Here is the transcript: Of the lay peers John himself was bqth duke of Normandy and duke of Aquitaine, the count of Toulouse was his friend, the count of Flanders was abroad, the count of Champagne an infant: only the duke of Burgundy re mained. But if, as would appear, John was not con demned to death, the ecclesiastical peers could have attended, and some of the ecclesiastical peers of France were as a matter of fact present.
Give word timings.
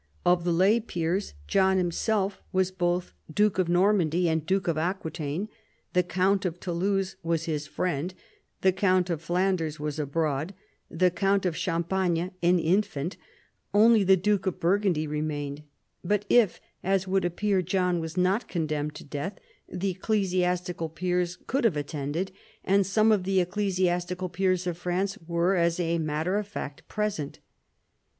Of 0.25 0.45
the 0.45 0.51
lay 0.51 0.79
peers 0.79 1.35
John 1.45 1.77
himself 1.77 2.41
was 2.51 2.71
bqth 2.71 3.11
duke 3.31 3.59
of 3.59 3.69
Normandy 3.69 4.27
and 4.27 4.43
duke 4.43 4.67
of 4.67 4.75
Aquitaine, 4.75 5.47
the 5.93 6.01
count 6.01 6.43
of 6.43 6.59
Toulouse 6.59 7.17
was 7.21 7.43
his 7.43 7.67
friend, 7.67 8.11
the 8.61 8.71
count 8.71 9.11
of 9.11 9.21
Flanders 9.21 9.79
was 9.79 9.99
abroad, 9.99 10.55
the 10.89 11.11
count 11.11 11.45
of 11.45 11.55
Champagne 11.55 12.31
an 12.41 12.57
infant: 12.57 13.15
only 13.75 14.03
the 14.03 14.17
duke 14.17 14.47
of 14.47 14.59
Burgundy 14.59 15.05
re 15.05 15.21
mained. 15.21 15.61
But 16.03 16.25
if, 16.31 16.59
as 16.83 17.07
would 17.07 17.23
appear, 17.23 17.61
John 17.61 17.99
was 17.99 18.17
not 18.17 18.47
con 18.49 18.65
demned 18.65 18.95
to 18.95 19.03
death, 19.03 19.37
the 19.69 19.91
ecclesiastical 19.91 20.89
peers 20.89 21.37
could 21.45 21.63
have 21.63 21.77
attended, 21.77 22.31
and 22.63 22.87
some 22.87 23.11
of 23.11 23.21
the 23.23 23.39
ecclesiastical 23.39 24.29
peers 24.29 24.65
of 24.65 24.79
France 24.79 25.19
were 25.27 25.53
as 25.55 25.79
a 25.79 25.99
matter 25.99 26.37
of 26.39 26.47
fact 26.47 26.87
present. 26.87 27.37